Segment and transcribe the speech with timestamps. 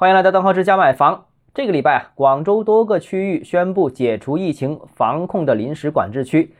[0.00, 1.26] 欢迎来到邓浩之家买房。
[1.52, 6.54] 这个礼拜啊，广州多个区域宣布解除疫情防控的临时管制区，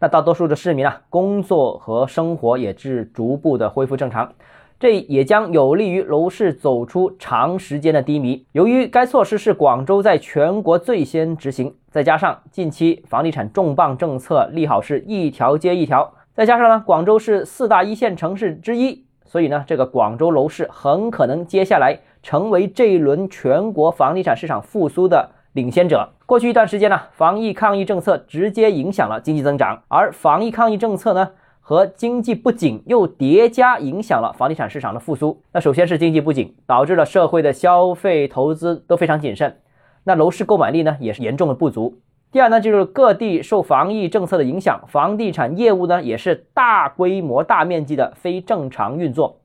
[0.00, 4.32] 那大多数的市民啊，工作和生活也是逐步的恢复正常，
[4.80, 8.44] 这也将有利于楼市走出长时间的低迷。
[8.50, 19.04] 由于该措施是广州在全国最先执行，再加上近期房地产重磅政策利好是一条接一条，再加上呢，广州是四大一线城市之一。
[19.24, 26.10] 所以呢，这个广州楼市很可能接下来成为这一轮全国房地产市场复苏的领先者。
[26.26, 35.42] 过去一段时间呢，防疫抗疫政策直接影响了经济增长，而防疫抗疫政策呢和经济不景又叠加影响了房地产市场的复苏。
[35.52, 39.58] 那首先是经济不景，导致了社会的消费投资都非常谨慎，
[40.04, 41.98] 那楼市购买力呢也是严重的不足。
[42.30, 49.39] 第二呢，就是各地受防疫政策的影响，房地产业务呢也是大规模、大面积的非正常运作。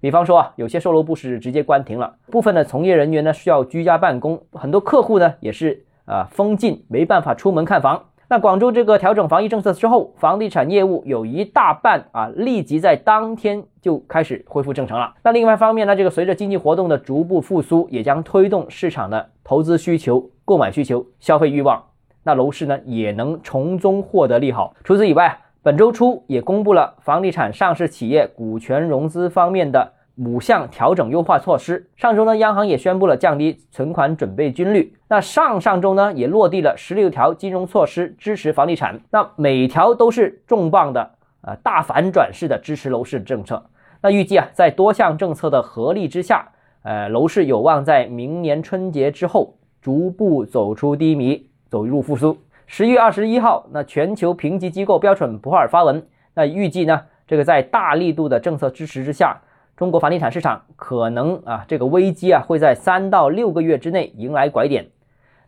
[0.00, 8.04] 比方说啊，有些售楼部是直接关停了，部分的从业人员呢需要居家办公，很多客户呢也是啊封禁，没办法出门看房。
[8.30, 15.14] 那广州这个调整防疫政策之后，房地产业务有一大半啊立即在当天就开始恢复正常了。
[15.24, 21.82] 那另外一方面呢，这个随着经济活动的逐步复苏，也将推动市场的投资需求、购买需求、消费欲望。
[22.22, 24.74] 那楼市呢也能从中获得利好。
[24.84, 25.38] 除此以外，
[25.68, 31.90] 本周初也公布了房地产上市企业股权融资方面的五项调整优化措施。
[31.94, 34.94] 上周呢，央行也宣布了降低存款准备金率。
[35.08, 38.98] 那上上周呢，也落地了十六条金融措施支持房地产。
[39.10, 41.10] 那每条都是重磅的
[41.42, 43.62] 啊，大反转式的支持楼市政策。
[44.00, 46.48] 那预计啊，在多项政策的合力之下，
[46.82, 51.44] 呃，楼市有望在明年春节之后逐步走出低迷。
[51.70, 52.34] 走入复苏。
[52.70, 59.40] 十月二十一号，那全球评级机构标准普尔发文，那预计呢，这个在大力度的政策支持之下，
[59.74, 64.86] 中国房地产市场可能啊，这个危机啊会在三到六个月之内迎来拐点。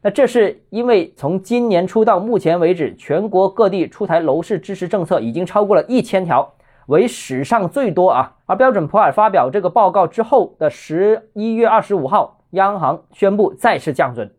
[0.00, 6.54] 那这是因为从今年初到目前为止，全国各地出台楼市支持政策已经超过了一千条，
[6.86, 8.34] 为史上最多啊。
[8.46, 14.32] 而标准普尔发表这个报告之后的十一月二十五号，央行宣布再次降准。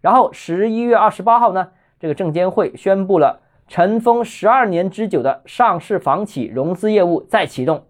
[0.00, 7.82] 然后十一月二十八号呢，这个证监会宣布了尘封十二年之久的上市房企融资业务再启动。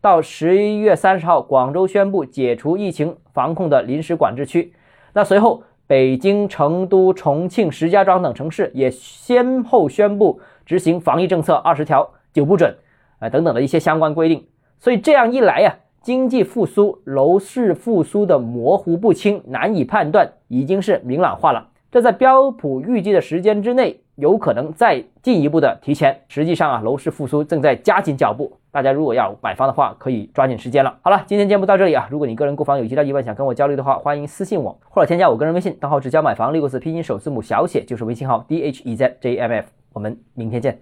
[0.00, 4.72] 到十一月三十号，广州宣布解除疫情防控的临时管制区。
[5.12, 12.76] 那随后，北京、成都、重庆、石家庄等城市也先后宣布执行防疫政策二十条、九不准，
[13.18, 14.46] 啊等等的一些相关规定。
[14.78, 15.76] 所以这样一来呀。
[16.02, 21.68] 经济复苏、楼市复苏的模糊不清、难以判断，已经是明朗化了。
[21.92, 26.20] 这在标普预计的时间之内，有可能再进一步的提前。
[26.28, 28.52] 实际上啊，楼市复苏正在加紧脚步。
[28.70, 30.96] 大家如果要买房的话，可以抓紧时间了。
[31.02, 32.06] 好了，今天节目到这里啊。
[32.08, 39.66] 如果你个人购房有其他疑问，想跟我交流的话，欢迎私信我或者添加我个人微信，账号只交买房六个字拼音首字母小写就是微信号 d h e z j m f。
[39.92, 40.80] 我们明天见。